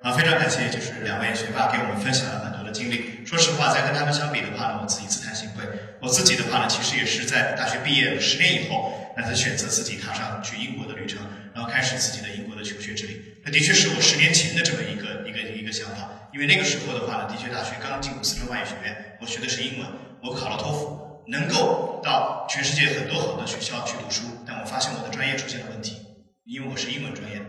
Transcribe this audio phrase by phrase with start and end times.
[0.00, 3.26] 啊，非常感谢，就是两位学霸给我们分享了很多的经历。
[3.26, 5.66] 说实话，在跟他们相比的话呢，我自己自惭形秽。
[6.00, 11.18] 我自己的话呢，其实也是在大学毕业十年以后，那才选择自己踏上去英国的旅程，
[11.52, 13.42] 然后开始自己的英国的求学之旅。
[13.44, 19.88] 那的确是我十年前的这么一个一个一个想法，因为那个时候的话呢，的确大学刚进入四川外语学院，我学的是英文，
[20.22, 25.96] 我考了托福，能够到全世界很多好的学校去读书，但我发现我的专业出现了问题，
[26.46, 27.42] 因为我是英文专业，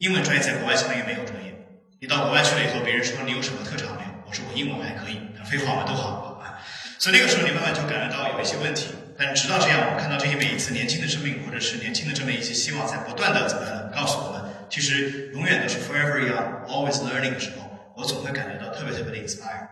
[0.00, 1.52] 英文专业在国外相当于没有专业。
[2.00, 4.08] 你到国外去了以后，别人说你有什么特长没有？
[4.26, 6.56] 我说我英文还可以，废话嘛都好啊。
[6.98, 8.88] 所以那个时候你慢慢就感觉到有一些问题。
[9.18, 19.68] 但直到这样，我看到这些每一次年轻的生命，或者是年轻的这么一些希望，在不断的怎么样告诉我们，其实永远都是 forever young, always learning 的时候，我总会感觉到特别特别的 inspire。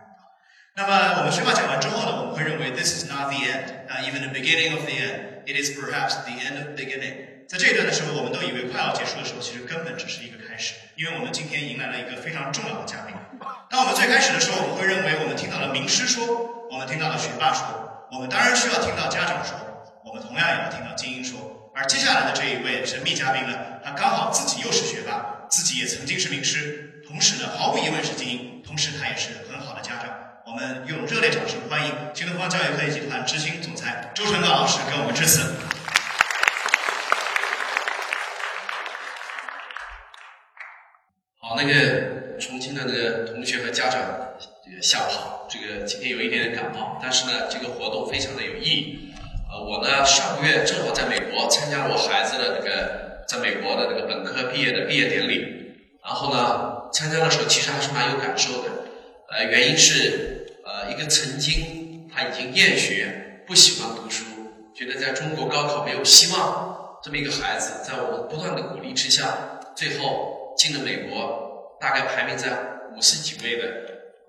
[0.75, 5.73] 那么我们学霸讲完之后呢，我们会认为 this is not the end, not even the beginning of the end, it is
[5.73, 7.28] perhaps the end of beginning。
[7.49, 13.15] 在这一段的时候，我们都以为快要结束的时候，其实根本只是一个开始，因为我们今天迎来了一个非常重要的嘉宾。
[13.71, 16.23] 当我们最开始的时候，我们会认为我们听到了名师说，
[16.69, 17.65] 我们听到了学霸说。
[18.11, 19.57] 我们当然需要听到家长说，
[20.05, 21.73] 我们同样也要听到精英说。
[21.73, 30.05] 而接下来的这一位神秘嘉宾呢，他刚好自己又是学霸，自己也曾经是名师，同时呢，毫无疑问是精英，同时他也是很好的家长。
[30.45, 35.41] 我们用热烈掌声欢迎新东方教育科技集团执行总裁周成刚老师给我们致辞。
[41.61, 44.01] 那个重庆的那个同学和家长，
[44.65, 45.45] 这个下午好。
[45.49, 49.11] 这个今天有一点点感冒，但是呢，这个活动非常的有意义。
[49.51, 58.69] 呃，我呢上个月正好在美国参加了我孩子的那个在美国的那个本科毕业的毕业典礼，然后呢，参加的时候其实还是蛮有感受的。
[59.29, 64.23] 呃，原因是呃，一个曾经他已经厌学、不喜欢读书，
[64.73, 71.48] 觉得在中国高考没有希望这么一个孩子，在我们不断的鼓励之下，最后进了美国，
[71.79, 72.49] 大概排名在
[72.95, 73.67] 五十几位的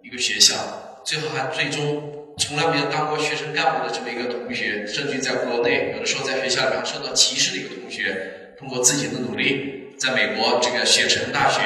[0.02, 0.54] 一个学校。
[1.02, 11.60] 最后还最终从来没有当过学生干部的这么一个同学，甚至在国内有的时候在学校里面受到歧视的一个同学，通过自己的努力，在美国这个雪城大学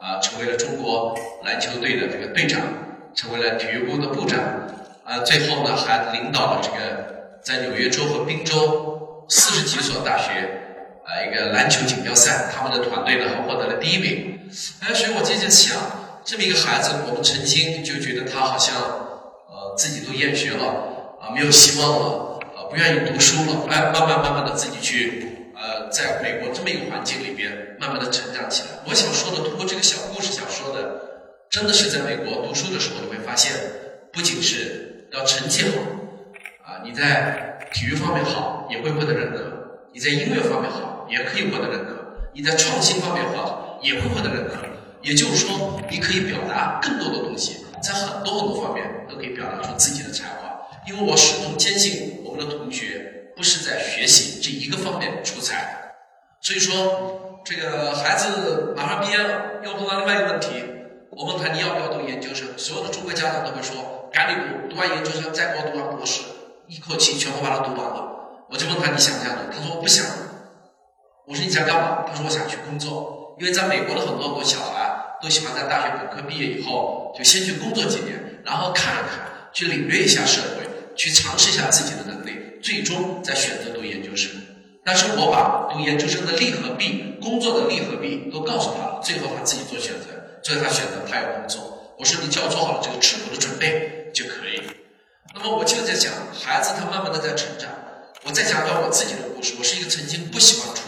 [0.00, 1.14] 啊，成为了中国
[1.44, 2.60] 篮球队的这个队长，
[3.14, 4.40] 成为了体育部的部长，
[5.04, 10.48] 啊，最后呢还领导了这个在纽约州和宾州四十几所大学
[11.06, 14.40] 啊一个篮球锦标赛，他们的团队呢还获得了第一名。
[14.80, 16.04] 哎，所以我接着想。
[16.26, 18.74] 这么一个孩子，我们曾经就觉得他好像，
[19.46, 20.66] 呃，自己都厌学了，
[21.22, 28.70] 啊，没有希望了，啊，不愿意读书了，哎，慢慢慢慢的自己去，呃，在美国这么一个环境里边，慢慢的成长起来。
[28.88, 31.00] 我想说的，通过这个小故事想说的，
[31.48, 33.52] 真的是在美国读书的时候，你会发现，
[34.12, 35.78] 不仅是要成绩好，
[36.66, 39.44] 啊，你在体育方面好，也会获得认可；
[39.94, 41.94] 你在音乐方面好，也可以获得认可；
[42.32, 44.56] 你在创新方面好，也会获得认可。
[45.02, 50.60] 也就是说，你可以表达更多的东西，在很多很多方面都可以表达出自己的才华。
[50.88, 55.92] 因为我始终坚信，我们的同学不是在学习这一个方面出彩。
[56.40, 60.48] 所以说，这个孩子马上毕业了，又碰到另外一个问题。
[61.10, 62.46] 我问他你要不要读研究生？
[62.56, 66.22] 所有的中国家长都会说，赶紧读，读完研究生再给我读完博士，
[66.66, 68.46] 一口气全部把它读完了。
[68.50, 69.42] 我就问他你想不想读？
[69.52, 70.04] 他说不想。
[71.26, 72.04] 我说你想干嘛？
[72.08, 75.02] 他说我想去工作，因为在美国的很多很多小孩。
[75.22, 84.30] 都喜欢在大学本科毕业以后，就先去工作几年，然后看一看，去领略一下社会，去尝试一下自己的能力，最终再选择读研究生。
[84.84, 91.94] 但是我把读研究生的利和弊、工作的利和弊都告诉他了，最后他自己做选择，最后他选择他要工作。
[91.98, 94.60] 我说你只要做好了这个吃苦的准备就可以。
[95.34, 97.70] 那么我就在讲，孩子他慢慢的在成长。
[98.24, 99.54] 我再讲讲我自己的故事。
[99.58, 100.82] 我是一个曾经不喜欢出，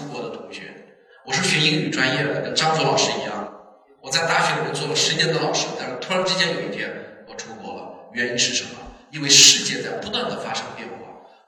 [1.29, 3.53] 我是学英语专业的，跟张卓老师一样。
[4.01, 6.91] 我在大学里面做了十年的老师，但是突然之间有一天
[7.29, 8.71] 我出国了，原因是什么？
[9.13, 10.97] 因为世界在不断的发生变化，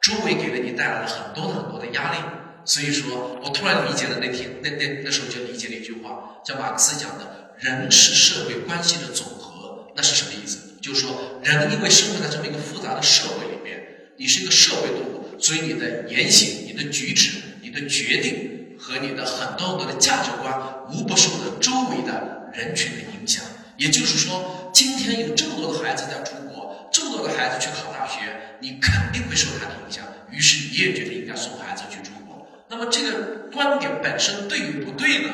[0.02, 2.18] 周围给了你带来了很多很多的压力，
[2.66, 10.76] 所以说我突然理解了那天那那那时候就理解了一句话，叫马克思讲的“人是社会关系的总和”，那是什么意思？
[10.83, 13.83] 就是说人因为生活在这么一个复杂的社会里面，
[14.18, 20.59] 你是一个社会动物，所以你的言行、你的举止、你的决定和你的很多很多的价值观，
[20.91, 22.38] 无不受着周围的。
[22.53, 23.44] 人群的影响，
[23.77, 28.22] 也就是说，今天有这么多的孩子在出国，这么多的孩子去考大学，
[28.59, 30.04] 你肯定会受他的影响。
[30.32, 32.44] 于是你也觉得应该送孩子去出国。
[32.68, 35.30] 那么这个观点本身对与不对呢？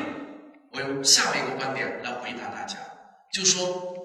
[0.73, 2.75] 我用下面一个观点来回答大家，
[3.33, 3.95] 就说，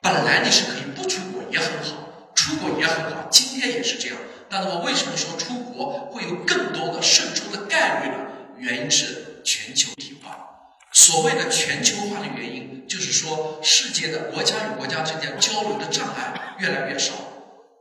[0.00, 4.16] 本来你是可以不出国也很好，出国也很好，今天也是这样。
[4.48, 8.16] 但是我为什么说出国会有更多的胜出的概率呢？
[8.60, 9.90] 原因是全球
[10.22, 10.38] 化。
[10.92, 17.12] 所谓的全球化的原因，就是说世界的国家与国家之间交流的障碍越来越少。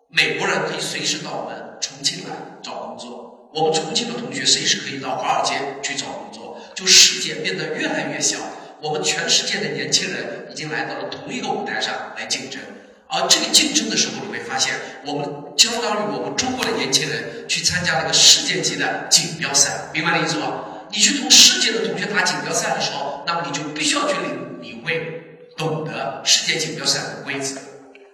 [0.09, 6.59] 美国人可以随时到我们重庆来找工作，我们重庆的同学随时可以到华尔街去找工作。
[6.75, 8.38] 就世界变得越来越小，
[8.81, 12.62] 我们全世界的年轻人已经来到了同一个舞台上来竞争。
[13.09, 14.74] 而这个竞争的时候，你会发现，
[15.06, 15.25] 我们
[15.57, 20.63] 相当于我们中国的年轻人去参加那个世界级的锦标赛，明白的意思吧？
[20.92, 27.59] 你去同世界的同学打锦标赛的时候，那么你就必须要去领领会、懂得世界锦标赛的规则，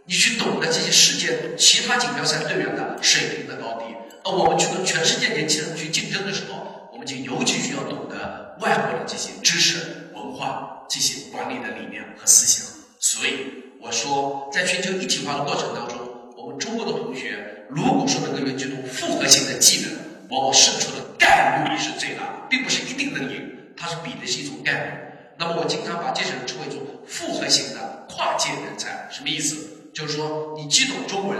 [0.05, 3.95] 你去懂得这些世界其他锦标赛队员的水平的高低。
[4.23, 12.65] 而我们去跟全世界年轻人去竞争的时候，我们就尤其需要懂得外国的这些知识、文化、这些管理的理念和思想。
[12.99, 15.97] 所以我说，在全球一体化的过程当中，
[16.37, 19.93] 我们中国的同学如果说能够有这种复合型的技能，
[20.29, 23.45] 往往胜出的概率是最大的，并不是一定能赢，
[23.75, 24.91] 它是比的是一种概率。
[25.37, 29.91] 那么我经常把这些人称为一种复合型的跨界人才，什么意思？
[29.93, 31.37] 就是说你既懂中文，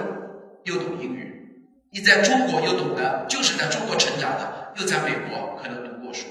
[0.66, 1.48] 又懂英语，
[1.94, 6.26] 你在中国又懂得，就是在中国成长的，又在美国可能读过书。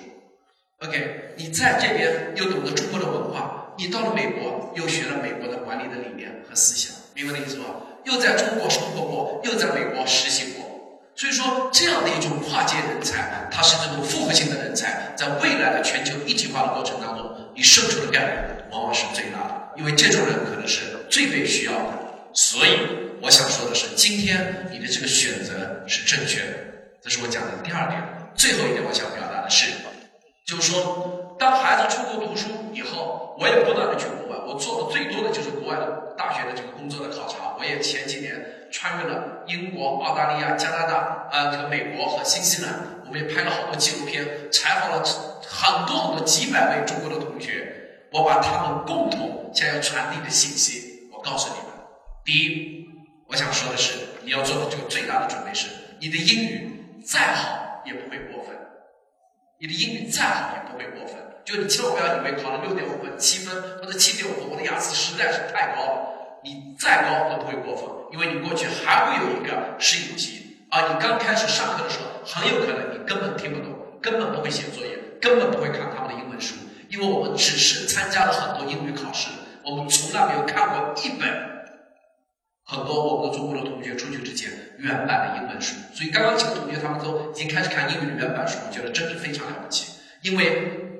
[0.80, 7.64] OK，你在这边又懂得中国的文化，你到了美国又学了美国的管理的理念和思想，明白的意思吧？
[8.04, 21.92] 又在中国生活过，又在美国实习过，所以说这样的一种跨界人才，他是这种复合性的人才，在未来的全球一体化的过程当中，你胜出的概率往往是最大的，因为这种人可能是最被需要的。
[22.34, 22.78] 所以
[23.20, 26.58] 我想说的是，今天你的这个选择是正确的，
[27.02, 28.02] 这是我讲的第二点。
[28.34, 29.70] 最后一点，我想表达的是。
[30.44, 34.06] 就是说，当孩子出国读书以后，我也不断的去。
[34.52, 37.56] 我做的最多的就是国外的大学的这个工作的考察。
[37.58, 42.74] 我也前几年穿越了英国、澳大利亚、加拿大、呃和美国和新西兰，
[43.06, 45.02] 我们也拍了好多纪录片，采访了
[45.46, 47.72] 很多很多几百位中国的同学。
[48.12, 51.72] 我把他们共同想要传递的信息，我告诉你们：
[52.22, 52.86] 第一，
[53.28, 55.68] 我想说的是，你要做的这个最大的准备是，
[55.98, 58.54] 你的英语再好也不会过分。
[59.58, 66.08] 你的英语再好也不会过分，就你千万不要以为考了六点五分、七分或者七点五分，我的雅思实在是太高了。
[66.44, 76.56] 你再高都不会过分，因为你过去还会有一个适应期，啊你刚开始上课的时候，很有可能你根本听不懂，根本不会写作业，根本不会看他们的英文书，
[76.88, 79.28] 因为我们只是参加了很多英语考试，
[79.64, 81.52] 我们从来没有看过一本。
[82.64, 89.92] 很多我们的中国的同学出去之前原版的英文书，所以刚刚几个同学他们都已经开始看英语的原版书，我觉得真是非常了不起。
[90.22, 90.91] 因为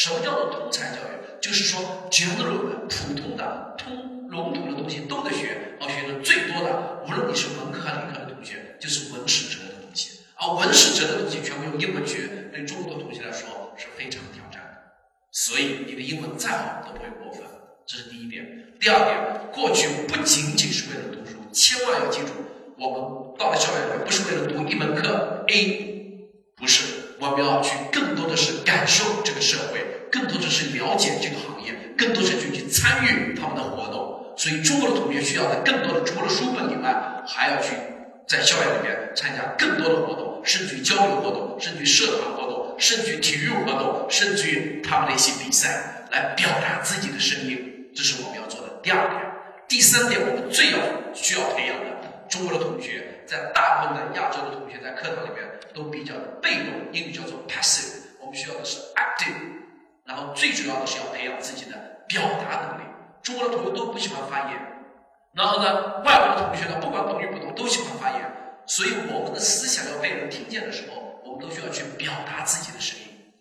[0.00, 1.12] 什么叫做通才教育？
[1.42, 2.44] 就是说只要是
[2.88, 10.20] 普通的通笼统的东西都得学，而学的最多的，无论你是文科还是理科的同学，就是文史哲的东西。
[10.36, 14.92] 而文史哲的东西全部用英文学，对中国同学来说是非常挑战的。
[15.32, 17.42] 所以你的英文再好都不会过分。
[17.86, 18.72] 这是第一点。
[18.80, 22.32] 第二点，过去不仅仅是为了读书，千万要记住，
[22.78, 26.84] 我们到了校园里不是为了读一门课 A，不是，
[27.20, 34.34] 我们要去更多的是感受这个社会，更多的是了解这个行业，更多是去去参与他们的活动。
[34.36, 37.74] 所以，中国的同学需要的更多的，除了书本以外，还要去
[38.26, 47.90] 在校园里面参加更多的活动，甚至于交流活动，甚至于社团活动，甚至于体育活动，甚至于他们的一些比赛，来表达自己的声音。
[47.94, 49.20] 这是我们要做的第二点，
[49.68, 50.78] 第三点，我们最要
[51.12, 59.34] 需要培养的中国的同学，在大部分的亚洲的同学在课堂里面都比较被动，英语叫做 passive，我们需要的是 active，
[60.04, 61.76] 然后最主要的是要培养自己的
[62.08, 62.90] 表达能力。
[63.22, 64.58] 中国的同学都不喜欢发言，
[65.34, 68.20] 然后呢，外国的同学呢，不管懂与不懂都喜欢发言，
[68.66, 73.32] 所以我们的思想要被人听见的时候，我们都需要去表达自己的声音，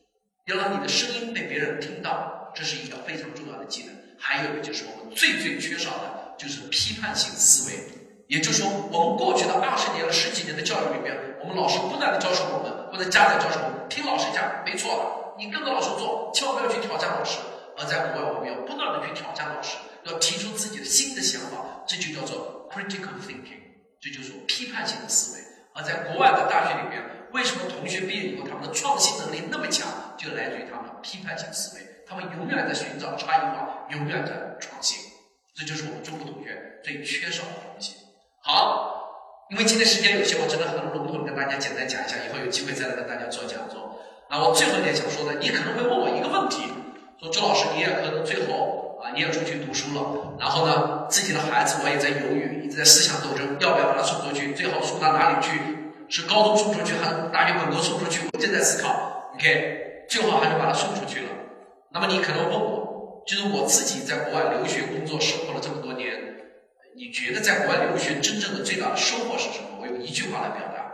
[0.45, 3.95] 要让你的声音被别人听到，这是一个非常重要的技能。
[4.19, 7.98] 还有一个就是我们最最缺少的，就是批判性思维。
[8.29, 17.39] 也就是说，我们过去的二十年了、十几年的教育里面，我们老师不断的教授我们，或者家长教授我们，听老师讲没错，你跟着老师做，千万不要去挑战老师。
[17.75, 23.65] 而在国外，我们要不断的去挑战老师，要提出自己的新的想法，这就叫做 critical thinking，
[23.99, 25.43] 这就是批判性的思维。
[25.73, 27.01] 而在国外的大学里面，
[27.33, 32.05] 为什么同学毕业以后他们的创新能力那么强，就来自于他们批判性思维。
[32.05, 34.99] 他们永远在寻找差异化，永远在创新，
[35.55, 37.95] 这就是我们中国同学最缺少的东西。
[38.49, 44.01] 好，因为今天时间有限，我只能很笼统的跟大家简单讲一下，以后有机会再来跟大家做讲座。
[44.27, 46.63] 那我最后一点想说的，你可能会问我一个问题，
[47.21, 54.51] 说周老师，你也可能最后啊，你也出去读书了，然后呢，自己的孩子我也在犹豫，一直在思想斗争，要不要把他送出去？
[54.55, 55.53] 最好送到哪里去？
[56.09, 58.25] 是高中送出去，还是大学本科送出去？
[58.33, 59.29] 我正在思考。
[59.35, 61.29] OK，最好还是把他送出去了。
[61.93, 66.28] 那么你可能问我，就是我自己在国外留学、工作、生活了这么多年，
[66.95, 69.77] 你觉得在国外留学真正的最大的收获是什么？
[69.79, 70.91] 我用一句话来表达：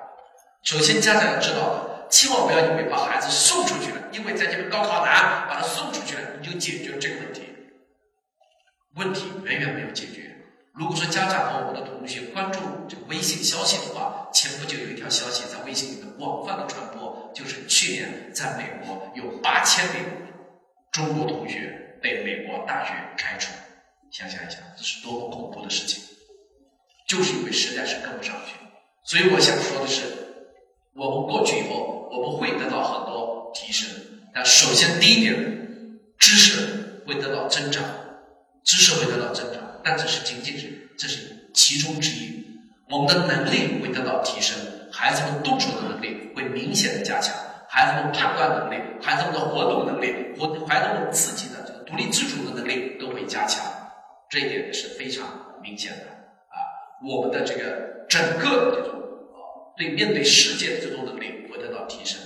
[0.63, 7.41] 首先，家长要知道，千万不要以为把孩子送出去了，因为在这边高考难，把他送出去了，你就解决了这个问题。
[8.95, 10.31] 问题远远没有解决。
[10.73, 20.03] 如果说家长和我们的同学关注这个微信消息的话，前不久有一条消息在微信里面广泛的传播，就是去年在美国有八千名
[20.91, 23.51] 中国同学被美国大学开除。
[24.17, 26.01] 想想一下，这是多么恐怖的事情！
[27.05, 28.55] 就是因为实在是跟不上去。
[29.03, 30.03] 所以我想说的是，
[30.93, 33.89] 我们过去以后，我们会得到很多提升。
[34.34, 35.36] 但首先第一点，
[36.17, 37.84] 知识会得到增长。
[38.63, 42.41] 知识会得到增长，但这是仅仅是这是其中之一。
[42.89, 44.57] 我们的能力会得到提升，
[44.93, 47.36] 孩子们动手的能力会明显的加强，
[47.67, 53.62] 孩子们判断能力、孩子们的活动能力、活孩子们自己的这个独立自主的能力都会加强，
[54.29, 56.05] 这一点是非常明显的
[56.50, 56.58] 啊。
[57.08, 59.00] 我们的这个整个的这种
[59.34, 59.38] 啊，
[59.77, 62.20] 对面对世界的这种能力会得到提升。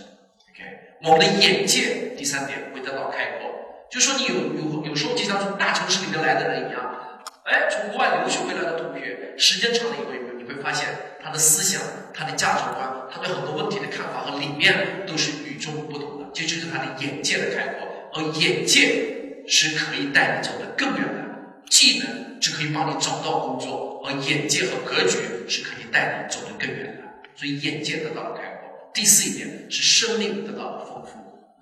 [0.51, 0.63] OK，
[1.03, 3.49] 我们的眼界第三点会得到开阔。
[3.89, 10.87] 就说你有有有时候就像从大城市里面来的人一样，哎，从国外留学回来的同学，时间长了以后，你会发现
[11.19, 11.81] 他的思想、
[12.13, 16.29] 他的价值观、他对很多问题的看法和理念都是与众不同的。
[16.31, 21.28] 这就是他的眼界的开阔，而眼界是可以带你走得更远的。
[21.69, 27.03] 技能是可以帮你找到工作，而眼界和格局是可以带你走得更远的。
[27.35, 28.69] 所以眼界得到了开阔。
[28.93, 31.11] 第四一点是生命得到了丰富。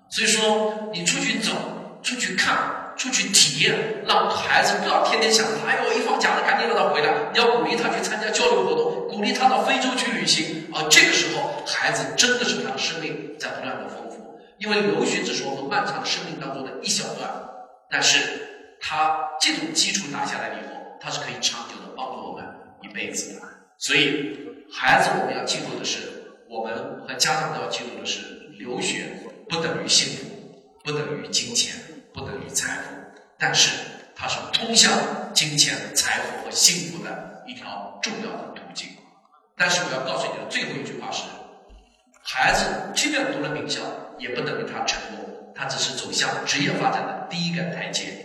[0.08, 1.52] 所以说你出去走。
[2.00, 3.74] 出去看，出去体验，
[4.06, 7.12] 让孩子不要天天想着，哎呦，一放假了赶紧让他回来。
[7.32, 10.64] 你要鼓励他去参加交流活动，鼓励他到非洲去旅行。
[10.72, 14.38] 而这个时候，孩子真的是他的生命在不断的丰富。
[14.58, 17.28] 因为留学只是我们漫长生命当中的一小段，
[17.90, 18.18] 但是
[18.80, 22.44] 他这种基础打下来以后，他是可以长久的帮助我们
[22.82, 23.42] 一辈子的。
[23.78, 24.38] 所以，
[24.72, 25.98] 孩子我们要记住的是，
[26.48, 28.20] 我们和家长都要记住的是，
[28.58, 29.04] 留学
[29.48, 30.24] 不等于幸福，
[30.84, 31.74] 不等于金钱。
[32.10, 32.96] 不等于财富，
[33.38, 33.70] 但是
[34.16, 34.90] 它是通向
[35.32, 38.88] 金钱、财富和幸福的一条重要的途径。
[39.56, 41.22] 但是我要告诉你的最后一句话是：
[42.24, 43.82] 孩子即便读了名校，
[44.18, 48.17] 也不等于他成功，他只是走向职业发展的第一个台阶。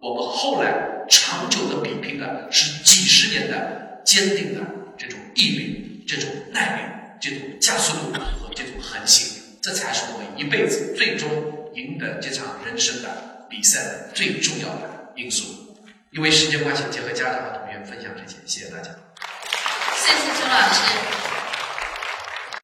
[0.00, 4.60] 我们后来长久的比拼的是几十年的坚定的
[4.96, 6.82] 这种毅力、这种耐力、
[7.20, 11.28] 这种加速度和这种恒心，这才是我们一辈子最终
[11.74, 13.30] 赢得这场人生的。
[13.50, 13.80] 比赛
[14.14, 15.76] 最重要的因素，
[16.12, 18.90] 因为时间关系，结合家长和同学分享这些，谢谢大家。
[19.96, 21.29] 谢谢周老师。